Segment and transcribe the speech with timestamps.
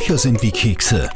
[0.00, 1.10] Bücher sind wie Kekse.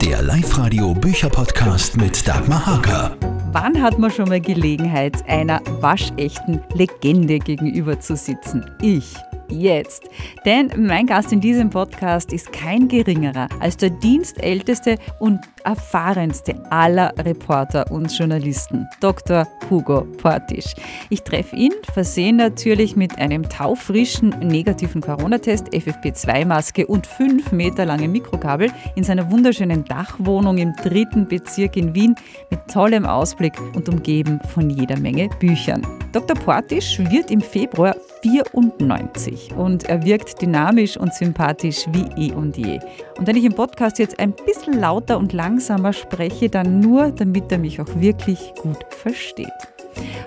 [0.00, 3.14] Der Live-Radio Bücherpodcast mit Dagmar Hager.
[3.52, 8.64] Wann hat man schon mal Gelegenheit, einer waschechten Legende gegenüber zu sitzen?
[8.80, 9.14] Ich
[9.50, 10.04] jetzt.
[10.46, 17.12] Denn mein Gast in diesem Podcast ist kein geringerer als der dienstälteste und erfahrenste aller
[17.18, 19.46] Reporter und Journalisten, Dr.
[19.70, 20.74] Hugo Portisch.
[21.10, 28.08] Ich treffe ihn, versehen natürlich mit einem taufrischen negativen Corona-Test, FFP2-Maske und fünf Meter lange
[28.08, 32.14] Mikrokabel in seiner wunderschönen Dachwohnung im dritten Bezirk in Wien
[32.50, 35.86] mit tollem Ausblick und umgeben von jeder Menge Büchern.
[36.12, 36.36] Dr.
[36.36, 42.80] Portisch wird im Februar 94 und er wirkt dynamisch und sympathisch wie eh und je.
[43.18, 47.52] Und wenn ich im Podcast jetzt ein bisschen lauter und langsamer spreche, dann nur, damit
[47.52, 49.52] er mich auch wirklich gut versteht.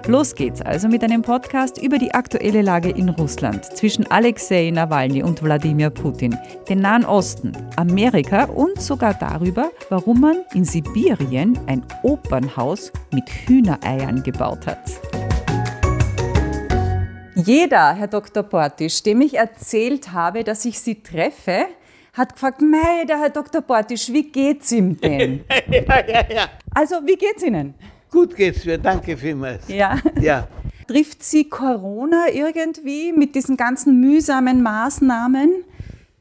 [0.06, 5.24] Los geht's also mit einem Podcast über die aktuelle Lage in Russland zwischen Alexei Nawalny
[5.24, 6.38] und Wladimir Putin,
[6.70, 14.22] den Nahen Osten, Amerika und sogar darüber, warum man in Sibirien ein Opernhaus mit Hühnereiern
[14.22, 14.92] gebaut hat.
[17.34, 18.44] Jeder, Herr Dr.
[18.44, 21.66] Portisch, dem ich erzählt habe, dass ich Sie treffe,
[22.16, 23.62] hat gefragt, mei, der Herr Dr.
[23.62, 25.42] Portisch, wie geht's ihm denn?
[25.70, 26.50] ja, ja, ja.
[26.74, 27.76] Also, wie geht's Ihnen?
[28.10, 29.68] Gut geht's mir, danke vielmals.
[29.68, 30.00] Ja.
[30.22, 30.48] Ja.
[30.88, 35.64] Trifft Sie Corona irgendwie mit diesen ganzen mühsamen Maßnahmen?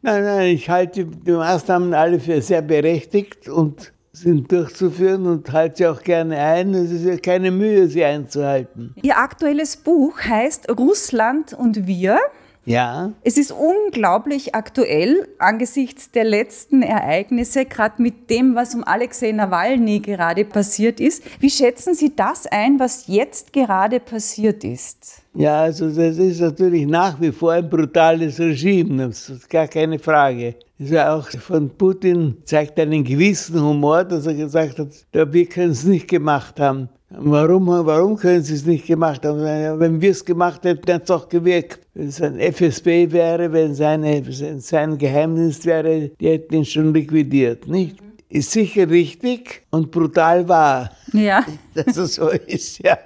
[0.03, 5.77] Nein, nein, ich halte die Maßnahmen alle für sehr berechtigt und sind durchzuführen und halte
[5.79, 6.73] sie auch gerne ein.
[6.75, 8.95] Es ist ja keine Mühe, sie einzuhalten.
[9.03, 12.19] Ihr aktuelles Buch heißt Russland und wir.
[12.67, 19.33] Ja, Es ist unglaublich aktuell angesichts der letzten Ereignisse, gerade mit dem, was um Alexei
[19.33, 21.23] Nawalny gerade passiert ist.
[21.41, 25.21] Wie schätzen Sie das ein, was jetzt gerade passiert ist?
[25.35, 29.99] ja, also das ist natürlich nach wie vor ein brutales Regime, das ist gar keine
[29.99, 30.55] Frage.
[30.79, 35.33] Das ist ja auch von Putin zeigt einen gewissen Humor, dass er gesagt hat, ja,
[35.33, 36.89] wir können es nicht gemacht haben.
[37.11, 39.39] Warum, warum können sie es nicht gemacht haben?
[39.41, 41.79] Ja, Wenn wir es gemacht hätten, dann hat es auch gewirkt.
[41.95, 44.21] Wenn es ein FSB wäre, wenn seine,
[44.61, 47.99] sein Geheimdienst wäre, die hätten ihn schon liquidiert, nicht?
[48.29, 51.45] Ist sicher richtig und brutal wahr, Ja.
[51.75, 52.99] dass es so ist, ja.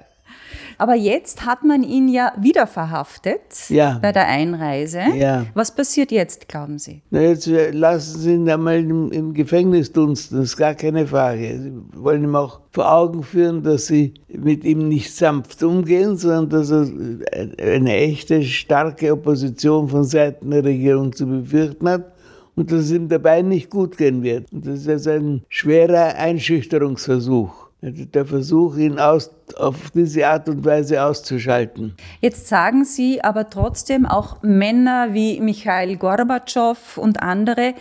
[0.79, 3.99] Aber jetzt hat man ihn ja wieder verhaftet Ja.
[4.01, 5.01] bei der Einreise.
[5.17, 5.45] Ja.
[5.55, 7.03] Was passiert jetzt, glauben Sie?
[7.11, 11.07] Na, jetzt äh, lassen Sie ihn einmal im, im Gefängnis dunsten, das ist gar keine
[11.07, 11.59] Frage.
[11.61, 16.49] Sie wollen ihm auch vor Augen führen, dass Sie mit ihm nicht sanft umgehen, sondern
[16.49, 16.87] dass er
[17.33, 22.13] äh, eine echte, starke Opposition von Seiten der Regierung zu befürchten hat
[22.55, 24.53] und dass es ihm dabei nicht gut gehen wird.
[24.53, 27.68] Und das ist ein schwerer Einschüchterungsversuch.
[27.81, 31.95] Der Versuch, ihn aus, auf diese Art und Weise auszuschalten.
[32.21, 37.75] Jetzt sagen Sie aber trotzdem auch Männer wie Michail Gorbatschow und andere,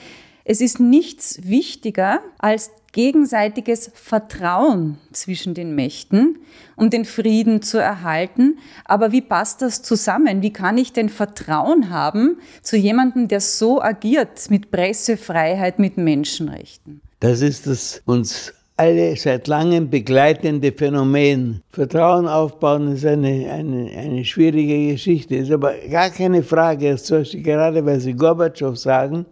[0.50, 6.40] es ist nichts wichtiger als gegenseitiges Vertrauen zwischen den Mächten,
[6.76, 8.58] um den Frieden zu erhalten.
[8.86, 10.42] Aber wie passt das zusammen?
[10.42, 17.02] Wie kann ich denn Vertrauen haben zu jemandem, der so agiert mit Pressefreiheit, mit Menschenrechten?
[17.20, 21.62] Das ist das uns alle seit langem begleitende Phänomen.
[21.72, 25.36] Vertrauen aufbauen ist eine, eine, eine schwierige Geschichte.
[25.36, 29.26] Ist aber gar keine Frage, zum Beispiel gerade weil Sie Gorbatschow sagen,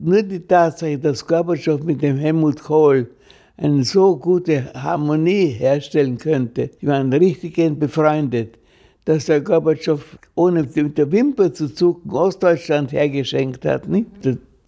[0.00, 3.08] nur die Tatsache, dass Gorbatschow mit dem Helmut Kohl
[3.56, 8.58] eine so gute Harmonie herstellen könnte, die waren richtig befreundet,
[9.04, 14.06] dass der Gorbatschow ohne mit der Wimper zu zucken Ostdeutschland hergeschenkt hat, nicht?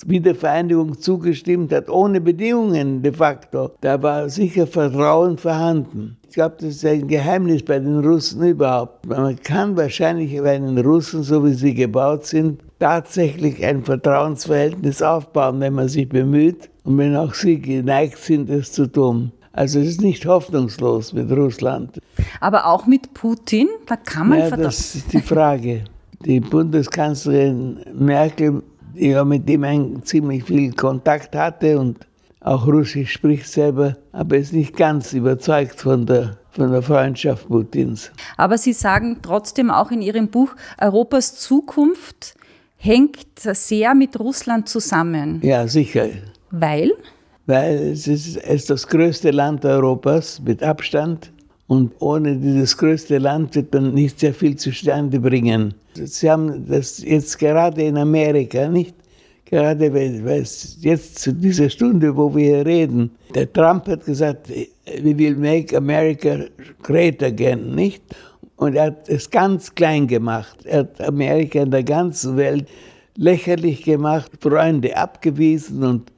[0.02, 3.70] Der Wiedervereinigung zugestimmt hat, ohne Bedingungen de facto.
[3.80, 6.16] Da war sicher Vertrauen vorhanden.
[6.28, 9.06] Ich glaube, das ist ein Geheimnis bei den Russen überhaupt.
[9.06, 15.60] Man kann wahrscheinlich bei den Russen, so wie sie gebaut sind, tatsächlich ein Vertrauensverhältnis aufbauen,
[15.60, 19.32] wenn man sich bemüht und wenn auch sie geneigt sind, es zu tun.
[19.52, 22.00] Also es ist nicht hoffnungslos mit Russland.
[22.40, 25.84] Aber auch mit Putin, da kann man Ja, das ist die Frage.
[26.24, 28.62] Die Bundeskanzlerin Merkel,
[28.94, 32.06] ja mit dem ein ziemlich viel Kontakt hatte und
[32.40, 38.10] auch Russisch spricht selber, aber ist nicht ganz überzeugt von der, von der Freundschaft Putins.
[38.36, 42.34] Aber Sie sagen trotzdem auch in Ihrem Buch, Europas Zukunft
[42.76, 45.40] hängt sehr mit Russland zusammen.
[45.42, 46.08] Ja, sicher.
[46.50, 46.92] Weil?
[47.46, 51.32] Weil es ist, es ist das größte Land Europas mit Abstand
[51.66, 55.74] und ohne dieses größte Land wird man nicht sehr viel zustande bringen.
[55.94, 58.94] Sie haben das jetzt gerade in Amerika, nicht?
[59.46, 59.86] Gerade
[60.80, 65.76] jetzt zu dieser Stunde, wo wir hier reden, der Trump hat gesagt, we will make
[65.76, 66.44] America
[66.82, 68.02] great again, nicht?
[68.56, 70.64] Und er hat es ganz klein gemacht.
[70.64, 72.66] Er hat Amerika in der ganzen Welt
[73.16, 76.10] lächerlich gemacht, Freunde abgewiesen und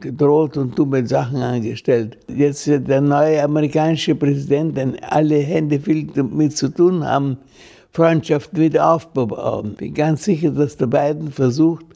[0.00, 2.18] gedroht und dumme Sachen angestellt.
[2.28, 7.38] Jetzt der neue amerikanische Präsident, der alle Hände viel damit zu tun haben,
[7.92, 9.70] Freundschaft wieder aufzubauen.
[9.72, 11.86] Ich bin ganz sicher, dass der Biden versucht,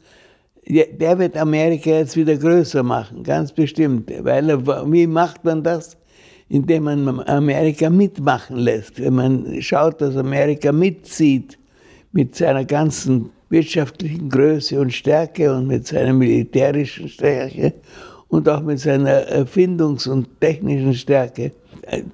[0.65, 4.11] der wird Amerika jetzt wieder größer machen, ganz bestimmt.
[4.21, 5.97] Weil wie macht man das?
[6.49, 8.99] Indem man Amerika mitmachen lässt.
[9.01, 11.57] Wenn man schaut, dass Amerika mitzieht
[12.11, 17.73] mit seiner ganzen wirtschaftlichen Größe und Stärke und mit seiner militärischen Stärke
[18.27, 21.51] und auch mit seiner Erfindungs- und technischen Stärke.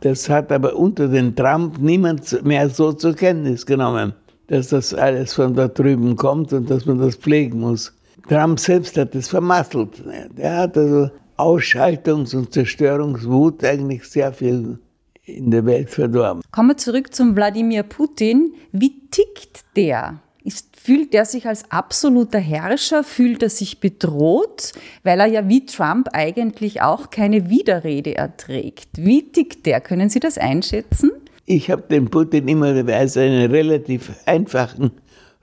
[0.01, 4.13] Das hat aber unter den Trump niemand mehr so zur Kenntnis genommen,
[4.47, 7.94] dass das alles von da drüben kommt und dass man das pflegen muss.
[8.27, 10.03] Trump selbst hat es vermasselt.
[10.36, 14.77] Er hat also Ausschaltungs- und Zerstörungswut eigentlich sehr viel
[15.24, 16.41] in der Welt verdorben.
[16.51, 18.53] Kommen wir zurück zum Wladimir Putin.
[18.74, 20.19] Wie tickt der?
[20.44, 23.03] Ist, fühlt er sich als absoluter Herrscher?
[23.03, 24.71] Fühlt er sich bedroht?
[25.03, 28.88] Weil er ja wie Trump eigentlich auch keine Widerrede erträgt.
[28.95, 29.81] Wie tickt der?
[29.81, 31.12] Können Sie das einschätzen?
[31.45, 34.91] Ich habe den Putin immer als einen relativ einfachen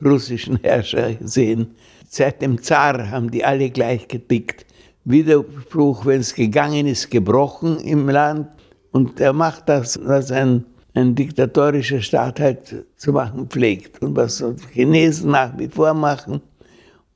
[0.03, 1.75] russischen Herrscher gesehen.
[2.09, 4.67] Seit dem Zar haben die alle gleich getickt.
[5.05, 8.49] Widerspruch, wenn es gegangen ist, gebrochen im Land.
[8.93, 10.65] Und er macht das, was ein,
[10.97, 14.03] ein diktatorischer Staat halt zu machen pflegt.
[14.03, 16.41] Und was Chinesen nach wie vor machen.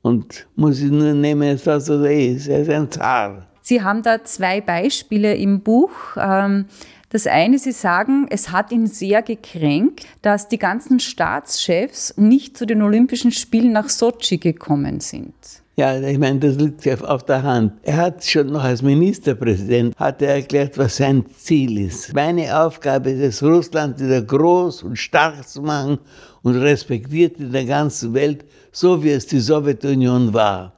[0.01, 2.47] Und muss ich nur nehmen, dass er ist.
[2.47, 3.47] Er ist ein Zar.
[3.61, 5.91] Sie haben da zwei Beispiele im Buch.
[6.17, 6.65] Ähm,
[7.09, 12.65] das eine, Sie sagen, es hat ihn sehr gekränkt, dass die ganzen Staatschefs nicht zu
[12.65, 15.33] den Olympischen Spielen nach Sochi gekommen sind.
[15.77, 17.73] Ja, ich meine, das liegt ja auf der Hand.
[17.83, 22.13] Er hat schon noch als Ministerpräsident hat er erklärt, was sein Ziel ist.
[22.13, 25.97] Meine Aufgabe ist es, Russland wieder groß und stark zu machen
[26.41, 30.73] und respektiert in der ganzen Welt, so wie es die Sowjetunion war.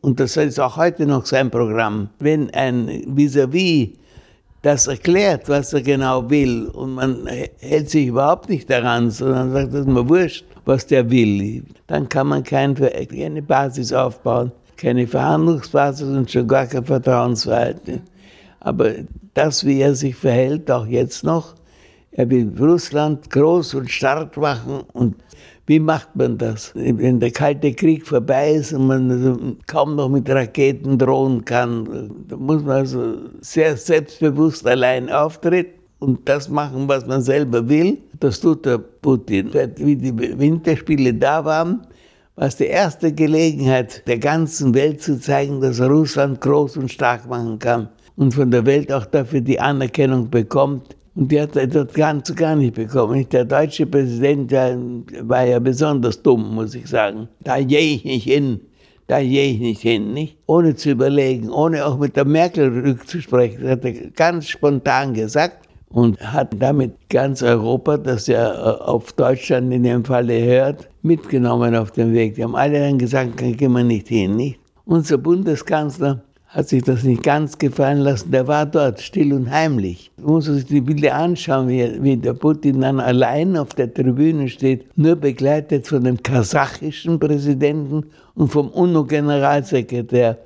[0.00, 2.10] Und das ist auch heute noch sein Programm.
[2.18, 3.97] Wenn ein vis-à-vis -vis
[4.62, 6.66] das erklärt, was er genau will.
[6.66, 7.26] Und man
[7.60, 11.64] hält sich überhaupt nicht daran, sondern sagt, das ist mir wurscht, was der will.
[11.86, 18.00] Dann kann man keine Basis aufbauen, keine Verhandlungsbasis und schon gar kein Vertrauensverhältnis.
[18.60, 18.90] Aber
[19.34, 21.54] das, wie er sich verhält, auch jetzt noch,
[22.10, 25.14] er will Russland groß und stark machen und
[25.68, 26.72] wie macht man das?
[26.74, 29.36] Wenn der Kalte Krieg vorbei ist und man also
[29.66, 36.26] kaum noch mit Raketen drohen kann, da muss man also sehr selbstbewusst allein auftreten und
[36.26, 37.98] das machen, was man selber will.
[38.18, 39.50] Das tut der Putin.
[39.76, 41.86] Wie die Winterspiele da waren,
[42.34, 47.28] war es die erste Gelegenheit der ganzen Welt zu zeigen, dass Russland groß und stark
[47.28, 51.66] machen kann und von der Welt auch dafür die Anerkennung bekommt, und die hat er
[51.66, 53.28] dort ganz gar nicht bekommen.
[53.30, 57.28] Der deutsche Präsident war ja besonders dumm, muss ich sagen.
[57.40, 58.60] Da gehe ich nicht hin.
[59.08, 60.36] Da gehe ich nicht hin, nicht?
[60.46, 63.62] Ohne zu überlegen, ohne auch mit der Merkel rückzusprechen.
[63.62, 69.12] Das hat er ganz spontan gesagt und hat damit ganz Europa, das ja äh, auf
[69.14, 72.36] Deutschland in dem Falle hört, mitgenommen auf den Weg.
[72.36, 74.60] Die haben alle dann gesagt, da gehen wir nicht hin, nicht?
[74.84, 78.30] Unser Bundeskanzler hat sich das nicht ganz gefallen lassen.
[78.30, 80.10] Der war dort still und heimlich.
[80.16, 84.48] Man muss sich die Bilder anschauen, wie, wie der Putin dann allein auf der Tribüne
[84.48, 90.38] steht, nur begleitet von dem kasachischen Präsidenten und vom UNO-Generalsekretär.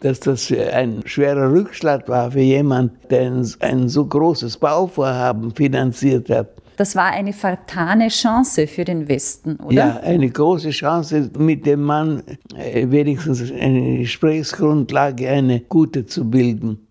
[0.00, 6.30] Dass das ein schwerer Rückschlag war für jemanden, der ein, ein so großes Bauvorhaben finanziert
[6.30, 6.50] hat.
[6.76, 9.74] Das war eine vertane Chance für den Westen, oder?
[9.74, 12.22] Ja, eine große Chance, mit dem Mann
[12.56, 16.86] äh, wenigstens eine Gesprächsgrundlage, eine gute zu bilden.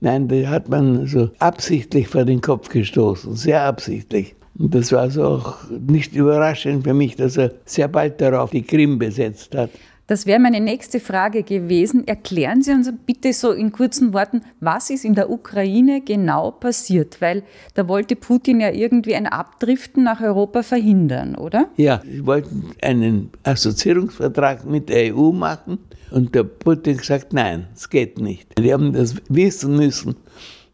[0.00, 4.34] Nein, da hat man so absichtlich vor den Kopf gestoßen, sehr absichtlich.
[4.58, 8.62] Und das war so auch nicht überraschend für mich, dass er sehr bald darauf die
[8.62, 9.70] Krim besetzt hat.
[10.08, 12.08] Das wäre meine nächste Frage gewesen.
[12.08, 17.20] Erklären Sie uns bitte so in kurzen Worten, was ist in der Ukraine genau passiert?
[17.20, 17.42] Weil
[17.74, 21.68] da wollte Putin ja irgendwie ein Abdriften nach Europa verhindern, oder?
[21.76, 25.78] Ja, sie wollten einen Assoziierungsvertrag mit der EU machen
[26.10, 28.58] und der Putin gesagt, nein, es geht nicht.
[28.58, 30.16] Die haben das wissen müssen,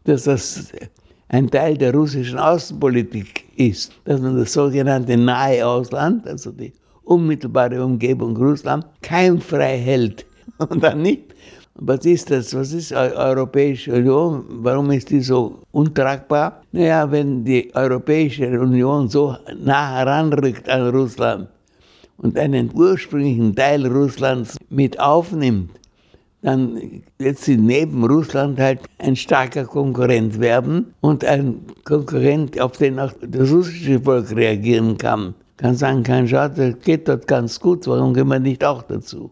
[0.05, 0.71] dass das
[1.27, 6.71] ein Teil der russischen Außenpolitik ist, dass man das sogenannte nahe Ausland, also die
[7.05, 10.25] unmittelbare Umgebung Russland keimfrei hält.
[10.57, 11.33] Und dann nicht.
[11.77, 12.55] Was ist das?
[12.55, 14.45] Was ist Europäische Union?
[14.47, 16.61] Warum ist die so untragbar?
[16.71, 21.49] Naja, wenn die Europäische Union so nah heranrückt an Russland
[22.17, 25.71] und einen ursprünglichen Teil Russlands mit aufnimmt,
[26.41, 32.99] dann wird sie neben Russland halt ein starker Konkurrent werden und ein Konkurrent, auf den
[32.99, 38.13] auch das russische Volk reagieren kann kann sagen, kein Schade, geht dort ganz gut, warum
[38.13, 39.31] gehen wir nicht auch dazu?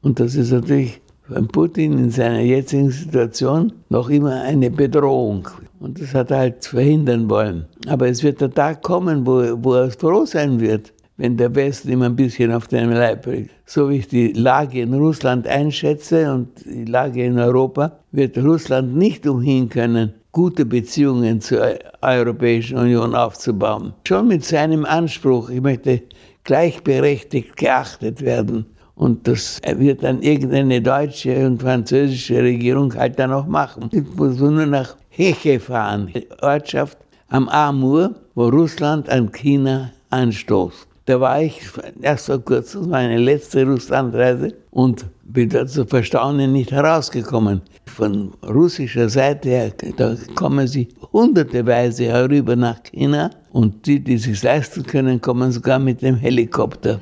[0.00, 5.48] Und das ist natürlich von Putin in seiner jetzigen Situation noch immer eine Bedrohung.
[5.78, 7.66] Und das hat er halt verhindern wollen.
[7.86, 11.90] Aber es wird der Tag kommen, wo, wo er froh sein wird, wenn der Westen
[11.90, 13.50] ihm ein bisschen auf den Leib bringt.
[13.66, 18.96] So wie ich die Lage in Russland einschätze und die Lage in Europa, wird Russland
[18.96, 23.92] nicht umhin können, gute Beziehungen zur Europäischen Union aufzubauen.
[24.08, 26.02] Schon mit seinem Anspruch, ich möchte
[26.44, 28.66] gleichberechtigt geachtet werden.
[28.94, 33.88] Und das wird dann irgendeine deutsche und französische Regierung halt dann auch machen.
[33.92, 36.98] Ich muss nur nach Heche fahren, Ortschaft
[37.28, 40.86] am Amur, wo Russland an China anstoßt.
[41.06, 41.60] Da war ich
[42.00, 47.62] erst vor kurzem, meine letzte Russlandreise und bin da zu Verstaunen nicht herausgekommen.
[47.86, 54.42] Von russischer Seite her, da kommen sie hunderteweise herüber nach China und die, die sich
[54.42, 57.00] leisten können, kommen sogar mit dem Helikopter.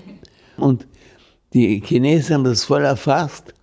[0.56, 0.86] Und
[1.52, 3.54] die Chinesen haben das voll erfasst,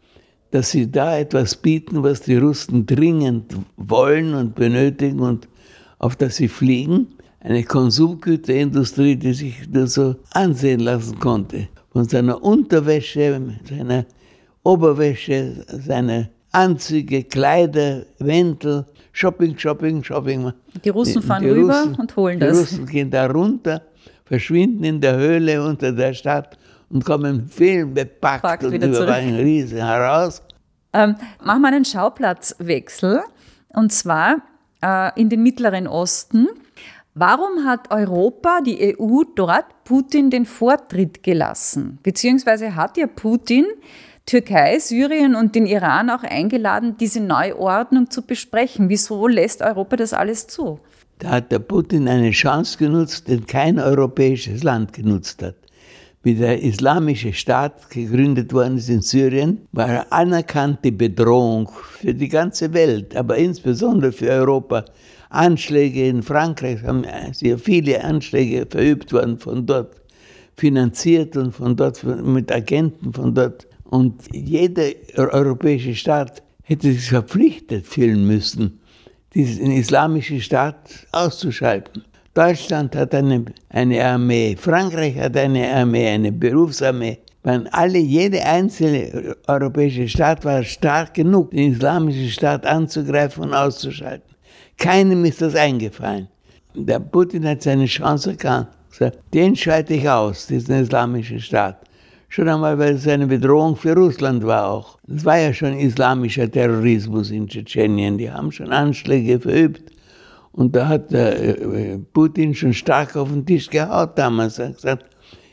[0.51, 5.47] dass sie da etwas bieten, was die Russen dringend wollen und benötigen und
[5.99, 7.07] auf das sie fliegen
[7.39, 11.69] eine Konsumgüterindustrie, die sich nur so ansehen lassen konnte.
[11.91, 14.05] Von seiner Unterwäsche, seiner
[14.67, 20.51] Oberwäsche, seine Anzüge, Kleider, Wäntel, Shopping, Shopping, Shopping.
[20.83, 22.51] Die Russen fahren die rüber Russen, und holen das.
[22.51, 23.81] Die Russen gehen da runter,
[24.25, 26.57] verschwinden in der Höhle unter der Stadt
[26.89, 30.43] und kommen filmbepackt Packt und über einen Riesen heraus.
[30.91, 33.21] Ähm, machen wir einen Schauplatzwechsel
[33.69, 34.35] und zwar
[34.83, 36.49] äh, in den Mittleren Osten.
[37.13, 41.99] Warum hat Europa, die EU dort Putin den Vortritt gelassen?
[42.03, 43.65] Beziehungsweise hat ja Putin
[44.27, 48.89] Türkei, Syrien und den Iran auch eingeladen, diese Neuordnung zu besprechen.
[48.89, 50.81] Wieso lässt Europa das alles zu?
[51.19, 55.55] Da hat der Putin eine Chance genutzt, die kein europäisches Land genutzt hat.
[56.23, 62.27] Wie der islamische Staat gegründet worden ist in Syrien, war eine anerkannte Bedrohung für die
[62.27, 64.83] ganze Welt, aber insbesondere für Europa.
[65.29, 70.01] Anschläge in Frankreich haben sehr viele Anschläge verübt worden von dort,
[70.57, 73.66] finanziert und von dort mit Agenten von dort.
[73.89, 78.79] Und jeder europäische Staat hätte sich verpflichtet fühlen müssen,
[79.33, 82.03] diesen islamischen Staat auszuschalten.
[82.33, 87.19] Deutschland hat eine, eine Armee, Frankreich hat eine Armee, eine Berufsarmee.
[87.43, 94.35] Weil alle, jede einzelne europäische Staat war stark genug, den islamischen Staat anzugreifen und auszuschalten.
[94.77, 96.27] Keinem ist das eingefallen.
[96.75, 98.67] Der Putin hat seine Chance erkannt.
[99.33, 101.86] Den schalte ich aus, diesen islamischen Staat.
[102.29, 104.99] Schon einmal, weil es eine Bedrohung für Russland war auch.
[105.07, 108.17] Es war ja schon islamischer Terrorismus in Tschetschenien.
[108.17, 109.91] Die haben schon Anschläge verübt.
[110.51, 114.59] Und da hat äh, Putin schon stark auf den Tisch gehaut damals.
[114.59, 115.05] Er hat gesagt,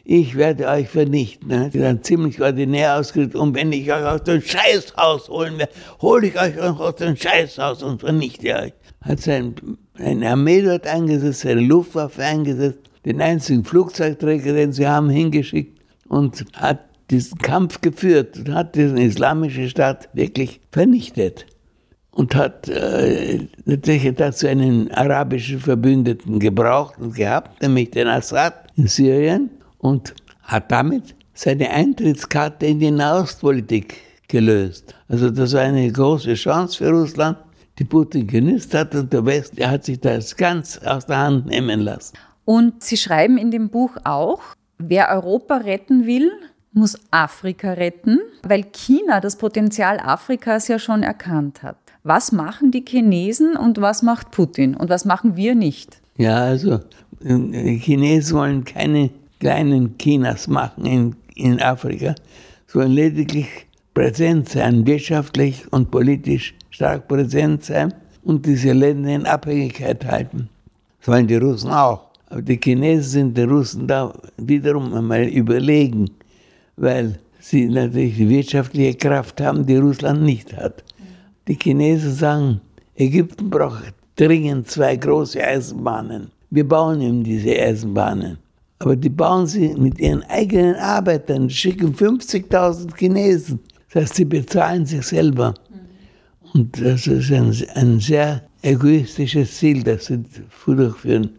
[0.05, 1.51] ich werde euch vernichten.
[1.51, 5.73] Er hat dann ziemlich ordinär ausgedrückt, und wenn ich euch aus dem Scheißhaus holen werde,
[6.03, 8.73] hole ich euch aus dem Scheißhaus und vernichte euch
[9.05, 9.55] hat sein,
[9.95, 15.74] eine Armee dort eingesetzt, seine Luftwaffe eingesetzt, den einzigen Flugzeugträger, den sie haben, hingeschickt
[16.09, 16.81] und hat
[17.11, 21.47] diesen Kampf geführt und hat diesen islamischen Staat wirklich vernichtet.
[22.11, 28.87] Und hat äh, natürlich dazu einen arabischen Verbündeten gebraucht und gehabt, nämlich den Assad in
[28.87, 33.97] Syrien, und hat damit seine Eintrittskarte in die Nahostpolitik
[34.29, 34.95] gelöst.
[35.09, 37.37] Also das war eine große Chance für Russland
[37.79, 41.81] die Putin genützt hat und der Westen hat sich das ganz aus der Hand nehmen
[41.81, 42.17] lassen.
[42.45, 44.41] Und Sie schreiben in dem Buch auch,
[44.79, 46.31] wer Europa retten will,
[46.73, 51.77] muss Afrika retten, weil China das Potenzial Afrikas ja schon erkannt hat.
[52.03, 56.01] Was machen die Chinesen und was macht Putin und was machen wir nicht?
[56.19, 56.81] Ja, also
[57.21, 62.15] die Chinesen wollen keine kleinen Chinas machen in, in Afrika,
[62.67, 70.05] sondern lediglich präsent sein, wirtschaftlich und politisch stark präsent sein und diese Länder in Abhängigkeit
[70.05, 70.49] halten.
[70.99, 72.11] Das wollen die Russen auch.
[72.35, 76.11] Aber die Chinesen sind den Russen da wiederum einmal überlegen,
[76.75, 80.83] weil sie natürlich die wirtschaftliche Kraft haben, die Russland nicht hat.
[81.47, 82.61] Die Chinesen sagen,
[82.97, 86.33] Ägypten braucht dringend zwei große Eisenbahnen.
[86.51, 88.39] Wir bauen ihm diese Eisenbahnen.
[88.81, 93.61] Aber die bauen sie mit ihren eigenen Arbeitern, schicken 50.000 Chinesen.
[93.93, 95.55] Das heißt, sie bezahlen sich selber.
[96.53, 100.25] Und das ist ein, ein sehr egoistisches Ziel, das sie
[100.67, 101.31] durchführen.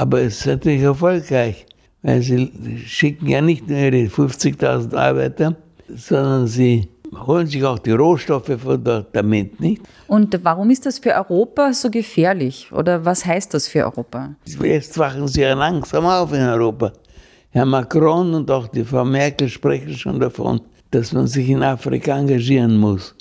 [0.00, 1.66] Aber es ist natürlich erfolgreich,
[2.00, 2.50] weil sie
[2.86, 5.54] schicken ja nicht nur ihre 50.000 Arbeiter,
[5.94, 6.88] sondern sie
[7.26, 9.82] holen sich auch die Rohstoffe von dort damit, nicht?
[10.06, 12.72] Und warum ist das für Europa so gefährlich?
[12.72, 14.30] Oder was heißt das für Europa?
[14.62, 16.94] Jetzt wachen sie ja langsam auf in Europa.
[17.50, 22.16] Herr Macron und auch die Frau Merkel sprechen schon davon, dass man sich in Afrika
[22.16, 23.14] engagieren muss,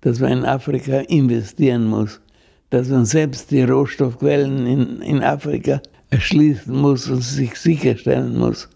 [0.00, 2.22] dass man in Afrika investieren muss,
[2.70, 8.68] dass man selbst die Rohstoffquellen in, in Afrika erschließen muss und sich sicherstellen muss.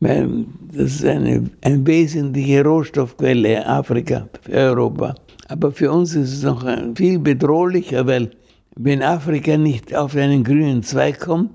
[0.00, 5.14] Das ist eine, eine wesentliche Rohstoffquelle Afrika für Europa.
[5.48, 8.30] Aber für uns ist es noch viel bedrohlicher, weil
[8.76, 11.50] wenn Afrika nicht auf einen grünen Zweig kommt,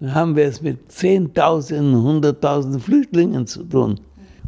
[0.00, 3.98] dann haben wir es mit Zehntausenden, Hunderttausenden Flüchtlingen zu tun.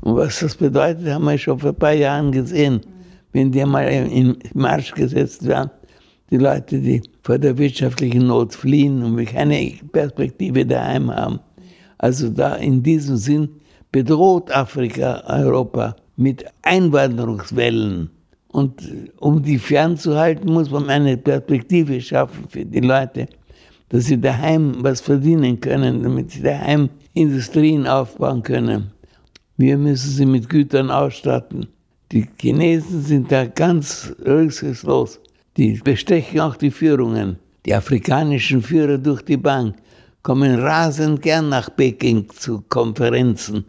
[0.00, 2.80] Und was das bedeutet, haben wir schon vor ein paar Jahren gesehen,
[3.32, 5.70] wenn die mal in Marsch gesetzt werden.
[6.30, 11.40] Die Leute, die vor der wirtschaftlichen Not fliehen und keine Perspektive daheim haben.
[11.98, 13.48] Also da in diesem Sinn
[13.90, 18.10] bedroht Afrika Europa mit Einwanderungswellen.
[18.48, 18.82] Und
[19.18, 23.26] um die fernzuhalten, muss man eine Perspektive schaffen für die Leute,
[23.88, 28.92] dass sie daheim was verdienen können, damit sie daheim Industrien aufbauen können.
[29.56, 31.66] Wir müssen sie mit Gütern ausstatten.
[32.12, 35.20] Die Chinesen sind da ganz rücksichtslos.
[35.58, 37.36] Die bestechen auch die Führungen.
[37.66, 39.74] Die afrikanischen Führer durch die Bank
[40.22, 43.64] kommen rasend gern nach Peking zu Konferenzen,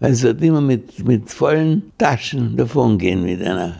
[0.00, 3.76] weil sie dort immer mit, mit vollen Taschen davongehen, mit einer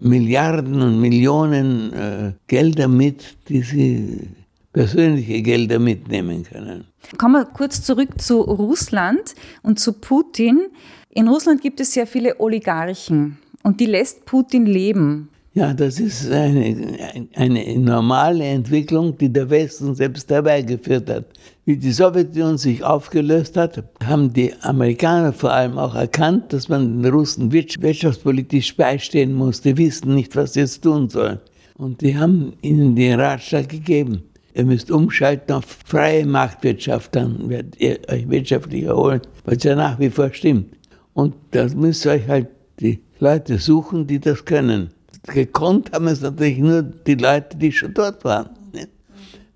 [0.00, 4.28] Milliarden und Millionen äh, Gelder mit, die sie
[4.72, 6.86] persönliche Gelder mitnehmen können.
[7.18, 10.68] Kommen wir kurz zurück zu Russland und zu Putin.
[11.10, 15.28] In Russland gibt es sehr viele Oligarchen und die lässt Putin leben.
[15.56, 16.98] Ja, das ist eine,
[17.36, 21.26] eine normale Entwicklung, die der Westen selbst herbeigeführt hat.
[21.64, 27.00] Wie die Sowjetunion sich aufgelöst hat, haben die Amerikaner vor allem auch erkannt, dass man
[27.00, 29.60] den Russen wirtschaftspolitisch beistehen muss.
[29.60, 31.38] Die wissen nicht, was sie jetzt tun sollen.
[31.78, 34.24] Und die haben ihnen den Ratschlag gegeben.
[34.54, 40.00] Ihr müsst umschalten auf freie Marktwirtschaft, dann werdet ihr euch wirtschaftlich erholen, was ja nach
[40.00, 40.76] wie vor stimmt.
[41.12, 42.48] Und da müsst ihr euch halt
[42.80, 44.90] die Leute suchen, die das können
[45.26, 48.50] gekonnt haben es natürlich nur die Leute, die schon dort waren.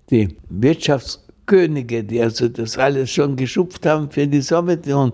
[0.09, 5.13] Die Wirtschaftskönige, die also das alles schon geschupft haben für die Sowjetunion,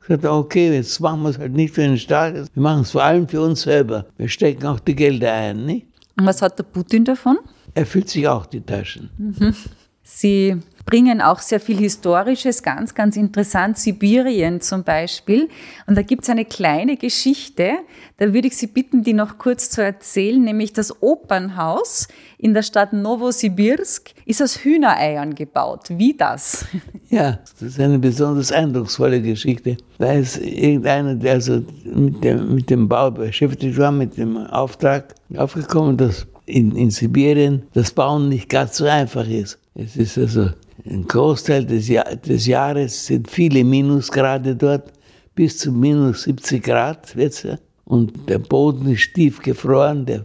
[0.00, 3.02] gesagt okay, jetzt machen wir es halt nicht für den Staat, wir machen es vor
[3.02, 4.06] allem für uns selber.
[4.16, 5.66] Wir stecken auch die Gelder ein.
[5.66, 5.86] Nicht?
[6.16, 7.38] Und was hat der Putin davon?
[7.74, 9.10] Er füllt sich auch die Taschen.
[9.18, 9.54] Mhm.
[10.02, 15.48] Sie bringen auch sehr viel Historisches, ganz, ganz interessant, Sibirien zum Beispiel.
[15.86, 17.72] Und da gibt es eine kleine Geschichte,
[18.18, 22.62] da würde ich Sie bitten, die noch kurz zu erzählen, nämlich das Opernhaus in der
[22.62, 25.88] Stadt Novosibirsk ist aus Hühnereiern gebaut.
[25.90, 26.64] Wie das?
[27.08, 29.76] Ja, das ist eine besonders eindrucksvolle Geschichte.
[29.98, 35.14] Da ist irgendeiner, der also mit dem, mit dem Bau beschäftigt war, mit dem Auftrag
[35.36, 39.58] aufgekommen, dass in, in Sibirien das Bauen nicht ganz so einfach ist.
[39.74, 40.50] Es ist also
[40.88, 44.92] ein Großteil des, Jahr, des Jahres sind viele Minusgrade dort,
[45.34, 47.46] bis zu minus 70 Grad wird's,
[47.84, 50.24] und der Boden ist tief gefroren, der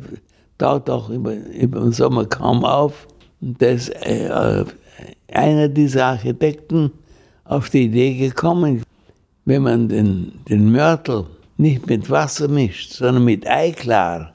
[0.58, 3.08] taut auch über, über den Sommer kaum auf.
[3.40, 4.66] Und da ist äh,
[5.32, 6.92] einer dieser Architekten
[7.46, 8.82] auf die Idee gekommen,
[9.46, 11.26] wenn man den, den Mörtel
[11.58, 14.34] nicht mit Wasser mischt, sondern mit Eiklar,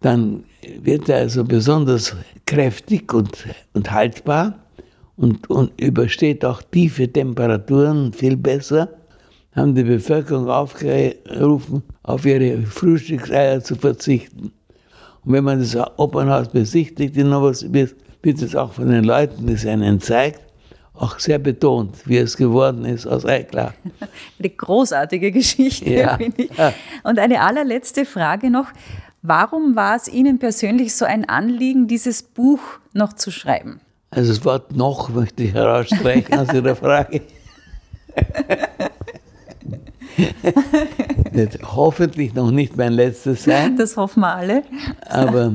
[0.00, 0.44] dann
[0.80, 4.58] wird er also besonders kräftig und, und haltbar
[5.16, 8.88] und, und übersteht auch tiefe Temperaturen viel besser,
[9.54, 14.52] haben die Bevölkerung aufgerufen, auf ihre Frühstückseier zu verzichten.
[15.24, 19.54] Und wenn man das Opernhaus besichtigt in Novosibirsk, wird es auch von den Leuten, die
[19.54, 20.40] es einen zeigt,
[20.94, 23.74] auch sehr betont, wie es geworden ist aus Eiklar.
[24.38, 26.16] Eine großartige Geschichte, ja.
[26.16, 26.50] finde ich.
[27.04, 28.68] Und eine allerletzte Frage noch.
[29.22, 32.60] Warum war es Ihnen persönlich so ein Anliegen, dieses Buch
[32.92, 33.80] noch zu schreiben?
[34.16, 37.20] Also das Wort noch möchte ich herausstreichen aus Ihrer Frage.
[41.32, 43.76] Wird hoffentlich noch nicht mein letztes sein.
[43.76, 44.62] Das hoffen wir alle.
[45.02, 45.52] Aber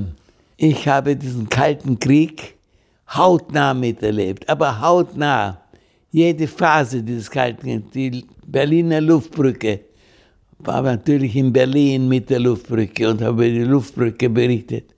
[0.58, 2.56] ich habe diesen Kalten Krieg
[3.12, 5.58] hautnah miterlebt, aber hautnah.
[6.12, 9.80] Jede Phase dieses Kalten Krieges, die Berliner Luftbrücke,
[10.60, 14.94] war natürlich in Berlin mit der Luftbrücke und habe über die Luftbrücke berichtet.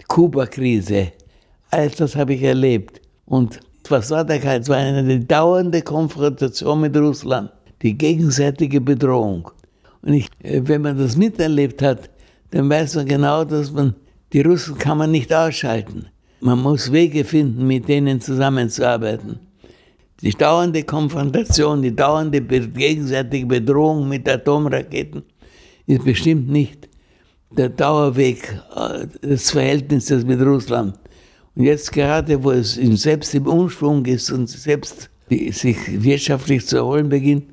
[0.00, 1.10] Die Kuba-Krise,
[1.72, 3.00] alles das habe ich erlebt.
[3.24, 4.62] Und was war der Kalt?
[4.62, 7.50] Es war eine dauernde Konfrontation mit Russland,
[7.82, 9.50] die gegenseitige Bedrohung.
[10.02, 12.10] Und ich, äh, wenn man das miterlebt hat,
[12.50, 13.94] dann weiß man genau, dass man
[14.32, 16.06] die Russen kann man nicht ausschalten.
[16.40, 19.38] Man muss Wege finden, mit denen zusammenzuarbeiten.
[20.20, 25.22] Die dauernde Konfrontation, die dauernde gegenseitige Bedrohung mit Atomraketen
[25.86, 26.88] ist bestimmt nicht
[27.50, 30.98] der Dauerweg äh, des Verhältnisses mit Russland.
[31.54, 37.08] Und jetzt gerade, wo es selbst im Umschwung ist und selbst sich wirtschaftlich zu erholen
[37.08, 37.44] beginnt,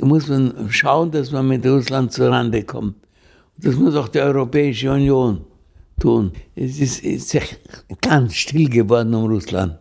[0.00, 2.96] muss man schauen, dass man mit Russland zurande kommt.
[3.56, 5.44] Das muss auch die Europäische Union
[6.00, 6.32] tun.
[6.56, 7.36] Es ist, ist
[8.00, 9.78] ganz still geworden um Russland.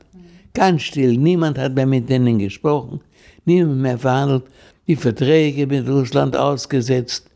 [0.54, 1.18] Ganz still.
[1.18, 3.02] Niemand hat mehr mit denen gesprochen,
[3.46, 4.44] niemand mehr verhandelt,
[4.88, 7.28] die Verträge mit Russland ausgesetzt,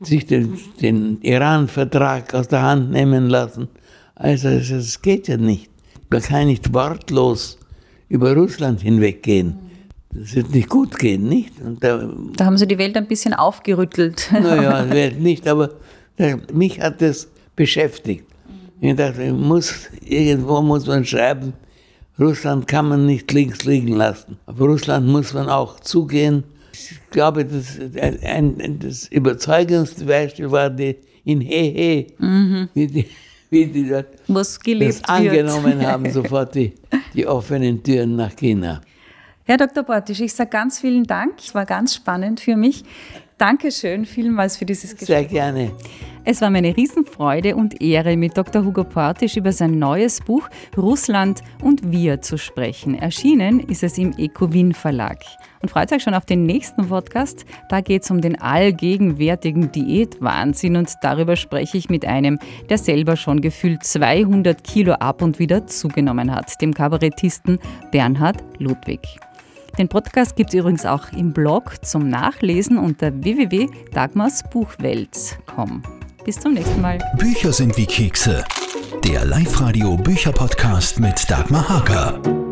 [0.00, 3.68] sich den, den Iran-Vertrag aus der Hand nehmen lassen.
[4.14, 5.70] Also es geht ja nicht.
[6.10, 7.58] Man kann nicht wortlos
[8.08, 9.58] über Russland hinweggehen.
[10.10, 11.52] Das wird nicht gut gehen, nicht?
[11.80, 14.28] Da, da, haben Sie die Welt ein bisschen aufgerüttelt.
[14.32, 14.84] Naja,
[15.18, 15.70] nicht, aber
[16.52, 18.24] mich hat das beschäftigt.
[18.80, 21.54] Ich dachte, muss, irgendwo muss man schreiben,
[22.18, 24.38] Russland kann man nicht links liegen lassen.
[24.46, 26.44] Auf Russland muss man auch zugehen.
[26.72, 27.78] Ich glaube, das,
[28.22, 32.68] ein, das überzeugendste Beispiel war die in Hehe, mhm.
[32.74, 33.06] wie die,
[33.54, 33.90] wie die
[34.28, 35.86] Was das angenommen wird.
[35.86, 36.74] haben, sofort die,
[37.14, 38.80] die offenen Türen nach China.
[39.44, 39.82] Herr Dr.
[39.82, 41.34] Bortisch, ich sage ganz vielen Dank.
[41.38, 42.82] Es war ganz spannend für mich.
[43.38, 45.06] Dankeschön vielmals für dieses Gespräch.
[45.06, 45.72] Sehr gerne.
[46.24, 48.64] Es war meine Riesenfreude und Ehre, mit Dr.
[48.64, 52.94] Hugo Portisch über sein neues Buch Russland und wir zu sprechen.
[52.94, 55.18] Erschienen ist es im Ecowin Verlag.
[55.64, 57.46] Und freut euch schon auf den nächsten Podcast.
[57.70, 63.16] Da geht es um den allgegenwärtigen Diätwahnsinn und darüber spreche ich mit einem, der selber
[63.16, 67.58] schon gefühlt 200 Kilo ab und wieder zugenommen hat, dem Kabarettisten
[67.90, 69.00] Bernhard Ludwig.
[69.78, 75.82] Den Podcast gibt es übrigens auch im Blog zum Nachlesen unter www.dagmarsbuchwelt.com.
[76.26, 76.98] Bis zum nächsten Mal.
[77.16, 78.44] Bücher sind wie Kekse.
[79.02, 82.43] Der Live-Radio Bücherpodcast mit Dagmar Hager.